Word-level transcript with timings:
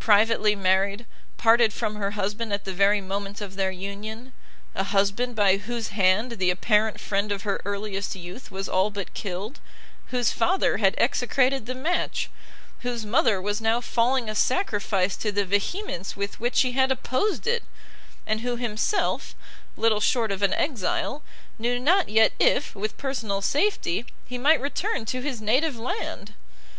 Privately 0.00 0.54
married, 0.54 1.06
parted 1.38 1.72
from 1.72 1.94
her 1.96 2.10
husband 2.10 2.52
at 2.52 2.64
the 2.64 2.74
very 2.74 3.00
moment 3.00 3.40
of 3.40 3.56
their 3.56 3.70
union, 3.70 4.34
a 4.74 4.84
husband 4.84 5.34
by 5.34 5.56
whose 5.56 5.88
hand 5.88 6.32
the 6.32 6.50
apparent 6.50 7.00
friend 7.00 7.32
of 7.32 7.44
her 7.44 7.58
earliest 7.64 8.14
youth 8.14 8.50
was 8.50 8.68
all 8.68 8.90
but 8.90 9.14
killed, 9.14 9.60
whose 10.08 10.30
father 10.30 10.76
had 10.76 10.94
execrated 10.98 11.64
the 11.64 11.74
match, 11.74 12.28
whose 12.80 13.06
mother 13.06 13.40
was 13.40 13.62
now 13.62 13.80
falling 13.80 14.28
a 14.28 14.34
sacrifice 14.34 15.16
to 15.16 15.32
the 15.32 15.46
vehemence 15.46 16.14
with 16.14 16.38
which 16.38 16.56
she 16.56 16.72
had 16.72 16.92
opposed 16.92 17.46
it, 17.46 17.62
and 18.26 18.40
who 18.42 18.56
himself, 18.56 19.34
little 19.78 20.00
short 20.00 20.30
of 20.30 20.42
an 20.42 20.52
exile, 20.52 21.22
knew 21.58 21.80
not 21.80 22.10
yet 22.10 22.34
if, 22.38 22.74
with 22.74 22.98
personal 22.98 23.40
safety, 23.40 24.04
he 24.26 24.36
might 24.36 24.60
return 24.60 25.06
to 25.06 25.22
his 25.22 25.40
native 25.40 25.78
land! 25.78 26.34